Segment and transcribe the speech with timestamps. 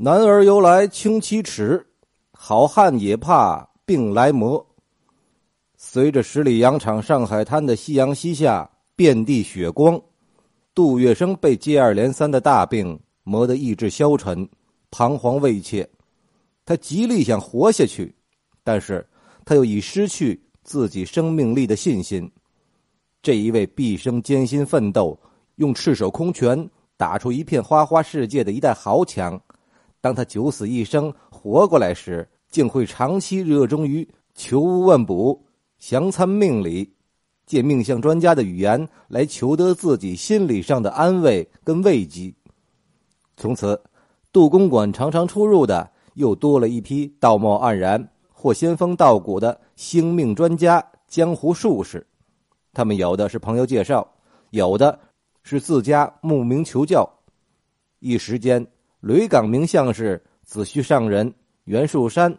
[0.00, 1.84] 男儿由来轻其齿，
[2.30, 4.64] 好汉也怕病来磨。
[5.76, 10.00] 随着十里洋场、上海滩的夕阳西下，遍地血光，
[10.72, 14.48] 杜月笙被接二连三的大病磨得意志消沉，
[14.92, 15.88] 彷徨畏怯。
[16.64, 18.14] 他极力想活下去，
[18.62, 19.04] 但是
[19.44, 22.30] 他又已失去自己生命力的信心。
[23.20, 25.18] 这一位毕生艰辛奋斗，
[25.56, 29.40] 用赤手空拳打出一片花花世界的一代豪强。
[30.00, 35.44] 当他九死一生活过来时，竟会长期热衷于求巫问卜、
[35.80, 36.88] 详参命理，
[37.44, 42.32] 借命相专家的语言来求得自己心理上的安慰跟慰藉。
[43.36, 43.80] 从此，
[44.32, 52.06] 杜公馆常常出入的又多了一批道貌岸然或仙风道骨的星命专家、江湖术士。
[52.72, 54.08] 他们有的是朋友介绍，
[54.50, 54.96] 有的
[55.42, 57.08] 是自家慕名求教。
[57.98, 58.64] 一时间。
[59.00, 61.32] 雷港名相是子虚上人、
[61.64, 62.36] 袁树山、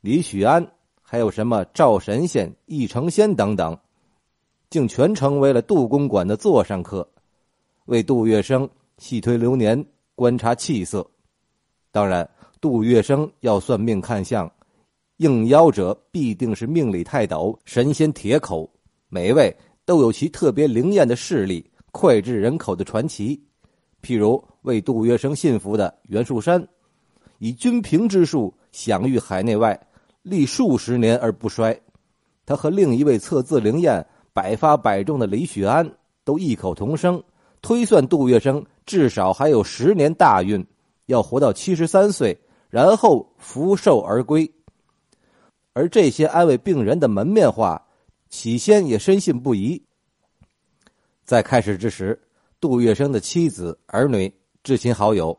[0.00, 0.64] 李许安，
[1.02, 3.76] 还有什么赵神仙、易成仙等等，
[4.70, 7.08] 竟全成为了杜公馆的座上客，
[7.86, 11.04] 为杜月笙细推流年、观察气色。
[11.90, 12.28] 当然，
[12.60, 14.50] 杜月笙要算命看相，
[15.16, 18.72] 应邀者必定是命理泰斗、神仙铁口，
[19.08, 23.42] 每位都有其特别灵验的势力、脍炙人口的传奇。
[24.00, 26.66] 譬如为杜月笙信服的袁树山，
[27.38, 29.78] 以均平之术享誉海内外，
[30.22, 31.78] 历数十年而不衰。
[32.44, 35.88] 他和另一位测字灵验、百发百中的李许安
[36.24, 37.22] 都异口同声
[37.60, 40.66] 推算杜月笙至少还有十年大运，
[41.06, 42.36] 要活到七十三岁，
[42.68, 44.50] 然后福寿而归。
[45.72, 47.86] 而这些安慰病人的门面话，
[48.28, 49.82] 起先也深信不疑。
[51.24, 52.20] 在开始之时。
[52.60, 54.32] 杜月笙的妻子、儿女、
[54.64, 55.36] 至亲好友，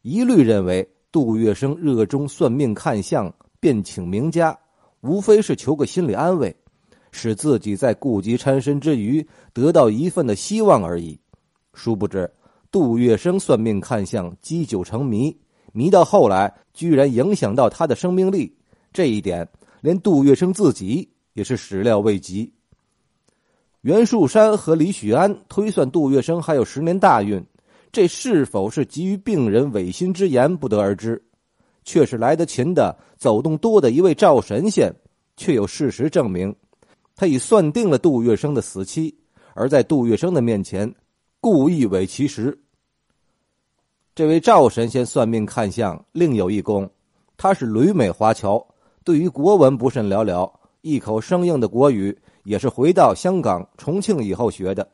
[0.00, 4.58] 一律认为杜月笙热衷算命看相，便请名家，
[5.02, 6.54] 无非是求个心理安慰，
[7.12, 11.18] 使自己在顾及缠身之余得到一份的希望而已。
[11.74, 12.30] 殊不知，
[12.70, 15.36] 杜月笙算命看相积久成迷，
[15.74, 18.56] 迷到后来居然影响到他的生命力，
[18.94, 19.46] 这一点
[19.82, 22.50] 连杜月笙自己也是始料未及。
[23.82, 27.44] 袁树山和李许安推算杜月笙还有十年大运，
[27.94, 31.22] 这是否是基于病人违心之言，不得而知。
[31.84, 34.92] 却是来得勤的、走动多的一位赵神仙，
[35.36, 36.52] 却有事实证明，
[37.14, 39.16] 他已算定了杜月笙的死期，
[39.54, 40.92] 而在杜月笙的面前
[41.40, 42.58] 故意伪其实。
[44.12, 46.90] 这位赵神仙算命看相另有一功，
[47.36, 48.66] 他是旅美华侨，
[49.04, 52.18] 对于国文不甚了了，一口生硬的国语。
[52.42, 54.86] 也是回到香港重庆以后学的。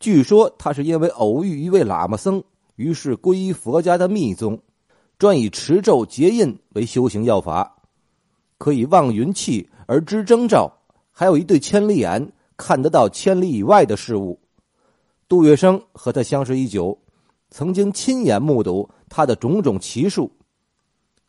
[0.00, 2.42] 据说他是因为偶遇一位喇嘛僧，
[2.76, 4.60] 于是皈依佛家的密宗，
[5.18, 7.76] 专以持咒结印为修行要法，
[8.58, 10.72] 可以望云气而知征兆，
[11.10, 14.38] 还有一对千里眼，看得到千里以外的事物。
[15.28, 16.96] 杜月笙和他相识已久，
[17.50, 20.30] 曾经亲眼目睹他的种种奇术。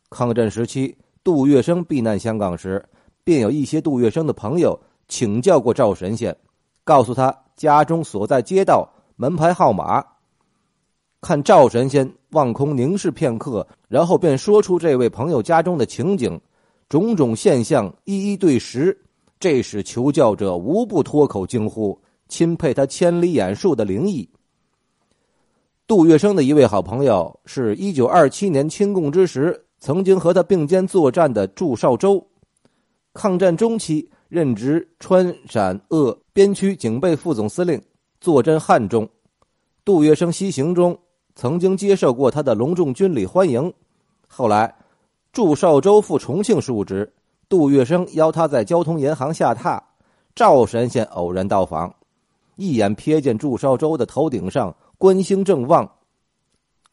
[0.08, 2.84] 抗战时期，杜月笙避难香港时，
[3.24, 4.80] 便有一些杜月笙的朋友。
[5.08, 6.36] 请教过赵神仙，
[6.84, 10.02] 告诉他家中所在街道门牌号码。
[11.20, 16.40] 看赵神仙望空凝视片刻，然后便说出这位朋友家中的情景，
[16.88, 18.98] 种种现象一一对实。
[19.38, 22.00] 这使求教者无不脱口惊呼，
[22.30, 24.26] 钦佩他千里眼术的灵异。
[25.86, 32.26] 杜月笙的一位好朋友是一九二七年清共之时曾经和他并肩作战的祝绍周，
[33.12, 34.10] 抗战中期。
[34.30, 37.82] 任职川陕鄂边区警备副总司令，
[38.20, 39.06] 坐镇汉中。
[39.84, 40.96] 杜月笙西行中
[41.34, 43.74] 曾经接受过他的隆重军礼欢迎。
[44.28, 44.72] 后来，
[45.32, 47.12] 祝绍周赴重庆述职，
[47.48, 49.82] 杜月笙邀他在交通银行下榻。
[50.36, 51.92] 赵神仙偶然到访，
[52.54, 55.90] 一眼瞥见祝绍周的头顶上官星正旺，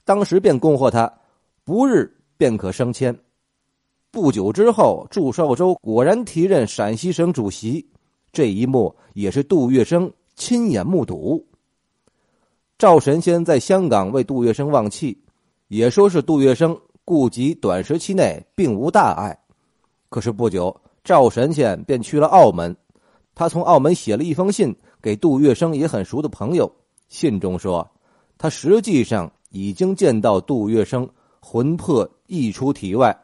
[0.04, 1.19] 当时便恭贺他，
[1.63, 3.16] 不日便可升迁。
[4.18, 7.88] 不久之后，祝寿周果然提任陕西省主席，
[8.34, 11.46] 这一幕也是杜月笙亲眼目睹。
[12.80, 15.16] 赵神仙在香港为杜月笙望气，
[15.68, 16.75] 也说是杜月笙
[17.06, 19.38] 顾及短时期内并无大碍。
[20.10, 22.75] 可是不久，赵神仙便去了澳门，
[23.36, 26.68] 他从澳门写了一封信给杜月笙也很熟的朋友，
[27.08, 27.88] 信中说，
[28.36, 31.08] 他实际上已经见到杜月笙
[31.40, 33.16] 魂魄溢出体外。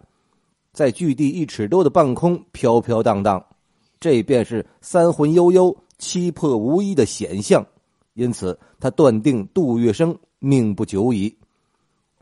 [0.74, 3.46] 在距地一尺多的半空飘飘荡荡，
[4.00, 7.66] 这便是三魂悠悠、七魄无一的显象。
[8.16, 11.34] 因此，他断定杜月笙命不久矣。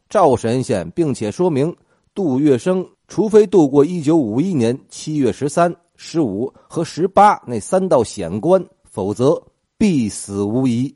[0.09, 1.73] 赵神仙，并且说明
[2.13, 9.41] 杜月笙除非度过一九五一年七月十三、十五和十八那三道险关，否则
[9.77, 10.93] 必死无疑。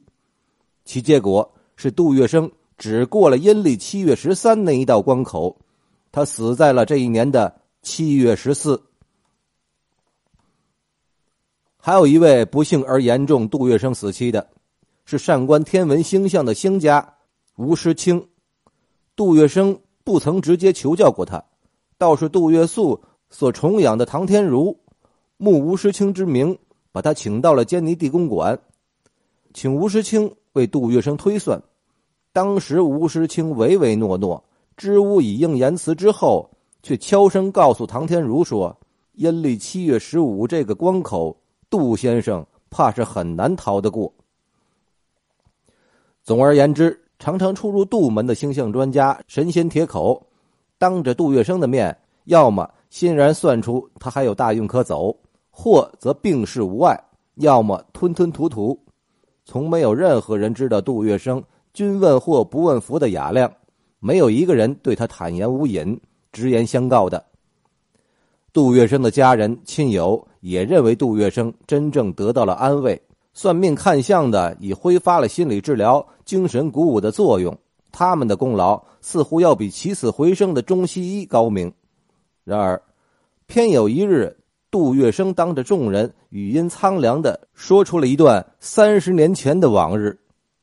[0.84, 5.58] 其结果是杜月笙只过了阴历七月十三那一道关口，
[6.16, 8.82] 他死在了这一年的七月十四。
[11.76, 14.50] 还有一位不幸而严重杜月笙死期的，
[15.04, 17.16] 是善观天文星象的星家
[17.58, 18.30] 吴师清。
[19.18, 21.44] 杜月笙不曾直接求教过他，
[21.98, 24.80] 倒是杜月素所崇仰的唐天如，
[25.36, 26.58] 慕吴师清之名，
[26.94, 28.58] 把他请到了坚尼地公馆，
[29.54, 31.62] 请吴师清为杜月笙推算。
[32.32, 34.45] 当时吴师清唯唯诺诺，
[34.78, 36.50] 知吾以应言辞之后，
[36.84, 38.76] 却悄声告诉唐天如说
[39.14, 41.36] ：“阴历七月十五这个关口。”
[41.68, 44.14] 杜先生怕是很难逃得过。
[46.24, 50.26] 总而言之，常常出入杜门的星象专家神仙铁口，
[50.78, 55.16] 当着杜月笙的面，要么欣然算出他还有大运可走，
[55.50, 56.98] 或则病逝无碍，
[57.36, 58.80] 要么吞吞吐吐。
[59.44, 61.44] 从没有任何人知道杜月笙
[61.74, 63.52] 君问祸不问福的雅量，
[64.00, 66.00] 没有一个人对他坦言无隐、
[66.32, 67.26] 直言相告的。
[68.54, 73.02] 杜月笙的家人亲友也认为杜月笙真正得到了安慰，
[73.34, 77.58] 算命看相的已挥发了心理治疗、精神鼓舞的作用，
[77.92, 81.72] 他们的功劳似乎要比起死回生的中西医高明。
[82.46, 82.82] 然而，
[83.46, 84.38] 偏有一日，
[84.72, 90.18] 杜月笙当着众人，语音苍凉的说出了一段三十年前的往日，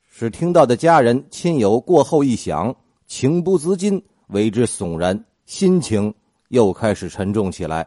[0.08, 2.74] 使听到的家人亲友过后一想，
[3.14, 6.14] 情不自禁为之悚然，心情。
[6.48, 7.86] 又开始沉重起来。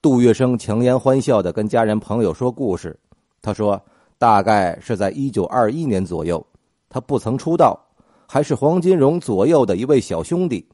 [0.00, 2.96] 杜月笙强颜欢笑的跟家人朋友说故事，
[3.42, 3.80] 他说
[4.16, 6.46] ：“大概是在一九二一年左右，
[6.88, 7.76] 他不曾出道，
[8.28, 10.64] 还是黄金荣左右的一位小兄弟。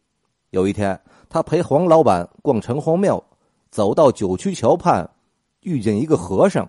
[0.51, 3.25] 有一天，他陪黄老板逛城隍庙，
[3.71, 5.09] 走到九曲桥畔，
[5.61, 6.69] 遇见一个和尚，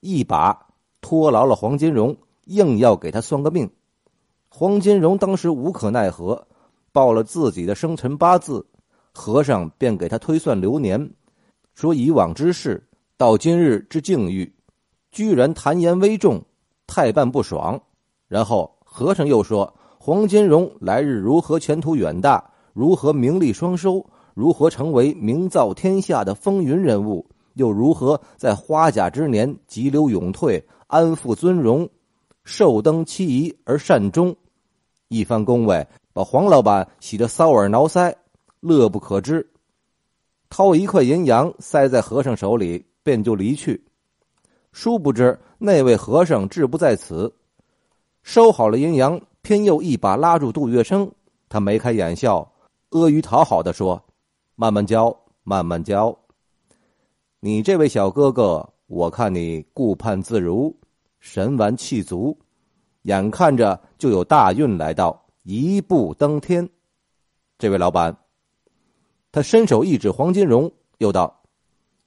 [0.00, 0.66] 一把
[1.00, 2.14] 拖牢了黄金荣，
[2.48, 3.70] 硬要给他算个命。
[4.56, 6.46] 黄金荣当时无可奈何，
[6.92, 8.64] 报了自己的生辰八字。”
[9.12, 11.12] 和尚便给他推算流年，
[11.74, 12.80] 说以往之事
[13.16, 14.54] 到今日之境遇，
[15.10, 16.40] 居然谈言危重，
[16.86, 17.80] 太半不爽。
[18.28, 31.88] 然后和尚又说，黄金荣来日如何前途远大，如何名利双收，如何成为名噪天下的风云人物，又如何在花甲之年急流勇退，安富尊荣，
[32.44, 34.36] 寿登七仪而善终。
[35.14, 38.12] 一番恭维，把黄老板喜得搔耳挠腮。
[38.58, 39.48] 乐不可支，
[40.50, 43.84] 掏一块银洋塞在和尚手里，便就离去。
[44.72, 47.32] 殊不知那位和尚志不在此，
[48.24, 51.08] 收好了银洋，偏又一把拉住杜月笙。
[51.48, 52.38] 他眉开眼笑，
[52.88, 54.02] 阿谀讨好的说
[54.56, 56.18] ：“慢慢教，慢慢教。
[57.38, 60.74] 你这位小哥哥，我看你顾盼自如，
[61.20, 62.36] 神完气足，
[63.04, 66.68] 眼看着就有大运来到，一步登天。
[67.58, 68.14] 这位老板。”
[69.32, 71.42] 他伸手一指黄金荣，又道：“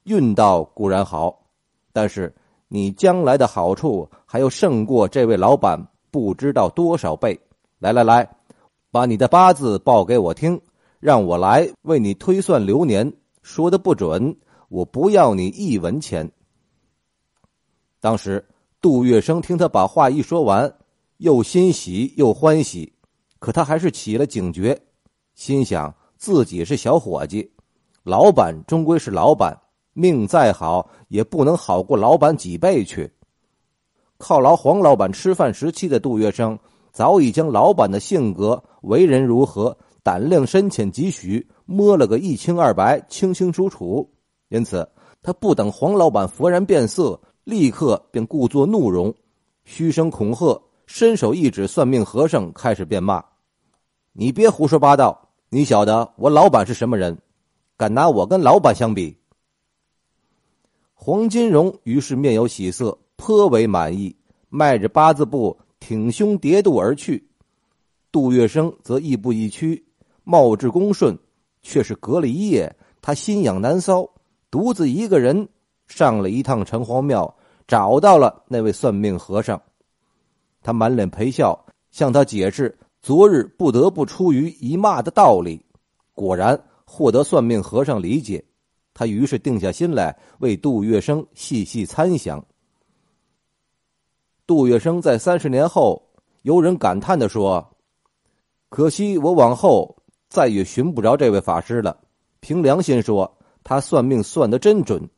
[0.04, 1.44] 运道固然好，
[1.92, 2.34] 但是
[2.68, 7.38] 你将来的好处还要胜过这位老板不知道多少倍。
[7.78, 8.36] 来来来，
[8.90, 10.58] 把你的八字报给我听，
[11.00, 13.12] 让我来为你推算流年。
[13.42, 14.34] 说的不准，
[14.70, 16.32] 我不要你一文钱。”
[18.00, 18.48] 当时
[18.80, 20.77] 杜月笙听他把话一说完，
[21.18, 22.92] 又欣喜又欢喜，
[23.38, 24.80] 可他还是起了警觉，
[25.34, 25.94] 心想。
[26.20, 27.48] 自己是小伙计，
[28.02, 29.56] 老板终归是老板，
[29.92, 33.08] 命再好也不能好过老板几倍去。
[34.18, 36.58] 犒劳黄老板吃饭时期的杜月笙，
[36.90, 44.12] 早已将老板的性格、为人如何、胆量深浅几许摸了个一清二白、清清楚楚。
[44.48, 44.90] 因此，
[45.22, 49.14] 他不等黄老板勃然变色，立刻便故作怒容，
[49.62, 53.22] 嘘声恐吓，伸手一指算命和尚，开始便骂
[54.14, 57.18] ：“你别胡说八道！”你晓得我老板是什么人？
[57.76, 59.18] 敢拿我跟老板相比？
[60.94, 64.16] 黄金荣于是面有喜色，颇为满意，
[64.48, 67.28] 迈着八字步挺胸叠肚而去。
[68.10, 69.86] 杜月笙则亦步亦趋，
[70.24, 71.18] 貌至恭顺，
[71.60, 74.08] 却是隔了一夜，他心痒难搔，
[74.50, 75.46] 独自一个人
[75.86, 79.60] 上了一趟城隍庙，找到了那位算命和尚。
[80.68, 81.58] 他满脸陪笑，
[81.90, 82.78] 向他解释。
[83.00, 85.64] 昨日不得不出于一骂的道理，
[86.12, 88.44] 果然获得算命和尚理解。
[88.92, 92.44] 他于是定下心来为杜月笙细细参详。
[94.46, 96.02] 杜月笙在三十年后，
[96.42, 97.66] 有人感叹的说
[98.68, 99.96] ：“可惜我往后
[100.28, 101.98] 再也寻不着这位法师了。
[102.40, 105.08] 凭良心说，他算命算得真准，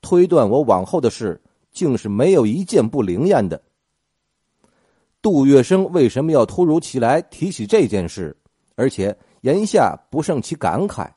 [0.00, 1.42] 推断我往后的事，
[1.72, 3.60] 竟是没有一件不灵验的。
[5.22, 8.36] 杜月笙为什么要突如其来提起这件事，
[8.74, 11.08] 而且言下不胜其感慨？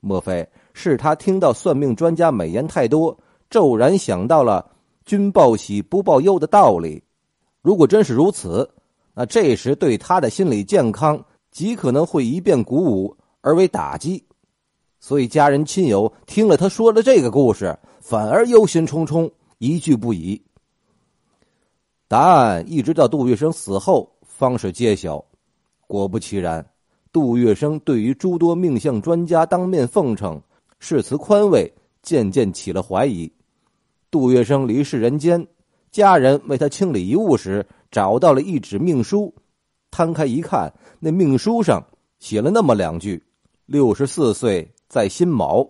[0.00, 4.70] 莫非是他听到算命专家美言太多，骤然想到了
[5.06, 7.02] “君报喜不报忧”的道理？
[7.62, 8.70] 如果真是如此，
[9.14, 14.22] 那这时对他的心理健康极可能会一变鼓舞而为打击。
[15.00, 20.40] 所以家人亲友听了他说的这个故事，反而忧心忡忡，一句不已。
[22.08, 25.24] 答案一直到杜月笙死后方是揭晓。
[25.88, 26.64] 果不其然，
[27.12, 30.40] 杜月笙对于诸多命相专家当面奉承、
[30.78, 31.72] 誓词宽慰，
[32.02, 33.32] 渐渐起了怀疑。
[34.10, 35.46] 杜月笙离世人间，
[35.90, 39.34] 家人为他清理遗物时，找到了一纸命书。
[39.90, 41.84] 摊开一看，那命书上
[42.18, 43.22] 写了那么两句
[43.66, 45.68] ：“六十四岁在辛卯，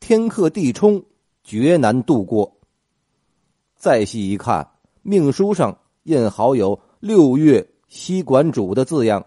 [0.00, 1.02] 天克地冲，
[1.44, 2.56] 绝难度过。”
[3.76, 4.68] 再细一看。
[5.08, 9.24] 命书上印好有“六月西馆主”的字样，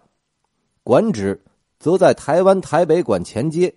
[0.83, 1.43] 馆址
[1.79, 3.73] 则在台湾台北馆前街。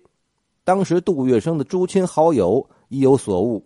[0.63, 3.65] 当时杜月笙的诸亲好友已有所悟，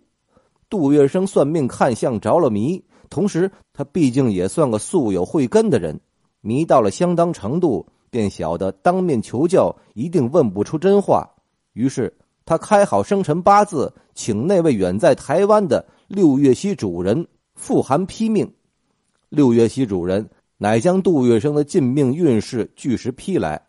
[0.70, 6.00] 杜月笙算命看相着了迷，同时他毕竟也算个素有慧根的人，
[6.40, 11.28] 迷到了相当程度，便晓得当面求教一定问不出真话。
[11.74, 12.16] 于是
[12.46, 17.28] 他开好生辰八字，请那位远在台湾的六月西主人。
[17.60, 18.50] 复函批命，
[19.28, 20.26] 六月西主人
[20.56, 23.60] 乃将杜月笙的进命运势据实批来。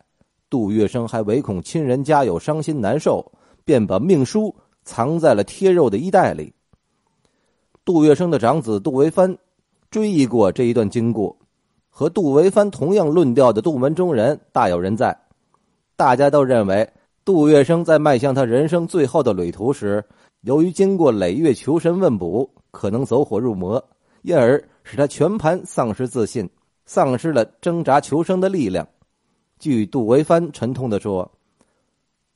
[0.48, 3.32] 杜月笙还唯恐亲人家有伤心难受，
[3.66, 6.54] 便把命书藏在了贴肉的衣袋里。
[7.84, 9.36] 杜月笙的长子杜维藩
[9.90, 11.36] 追忆过这一段经过，
[11.90, 15.14] 和杜维藩同样论调的杜门中人大有人在。
[15.96, 16.90] 大家都认为，
[17.26, 20.02] 杜月笙在迈向他人生最后的旅途时，
[20.40, 22.48] 由于经过累月求神问卜。
[22.72, 23.82] 可能走火入魔，
[24.22, 26.48] 因而使他全盘丧失自信，
[26.86, 28.88] 丧失了挣扎求生的力量。
[29.60, 31.30] 据杜维藩沉痛的说：“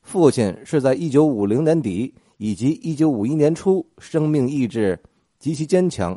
[0.03, 4.97] 父亲是在一九五零年底以及一九五一年初，生命意志
[5.39, 6.17] 极其坚强，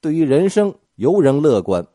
[0.00, 1.86] 对于人生尤仍乐观。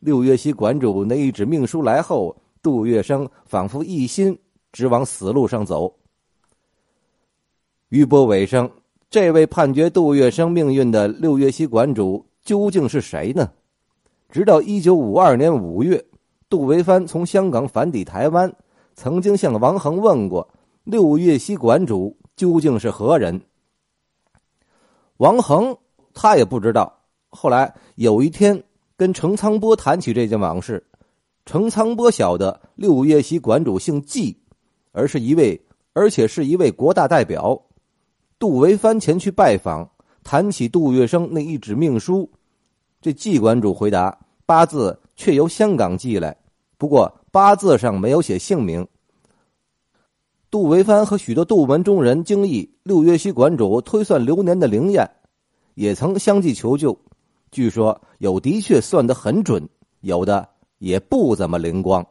[0.00, 4.38] 六月西馆主那一纸命书来后，杜月笙仿佛一心
[4.72, 5.94] 只往死路上走。”
[7.88, 8.70] 余波尾声。
[9.10, 13.50] 这位判决杜月笙命运的六月溪馆主究竟是谁呢？
[14.28, 16.04] 直到一九五二年五月，
[16.50, 18.54] 杜维藩从香港返抵台湾，
[18.94, 20.46] 曾经向王恒问过
[20.84, 23.40] 六月溪馆主究竟是何人。
[25.16, 25.74] 王恒
[26.12, 26.94] 他也不知道。
[27.30, 28.62] 后来有一天
[28.94, 30.86] 跟程沧波谈起这件往事，
[31.46, 34.38] 程沧波晓得六月溪馆主姓季，
[34.92, 35.58] 而是一位，
[35.94, 37.58] 而且是一位国大代表。
[38.38, 39.90] 杜维藩前去拜访，
[40.22, 42.30] 谈起杜月笙那一纸命书，
[43.00, 44.16] 这季馆主回答：
[44.46, 46.36] 八字却由香港寄来，
[46.76, 48.86] 不过八字上没有写姓名。
[50.50, 55.10] 杜维藩和许多杜门中人惊异六月西馆主推算流年的灵验，
[55.74, 56.96] 也曾相继求救。
[57.50, 59.68] 据说有的确算得很准，
[60.00, 62.06] 有的也不怎么灵光。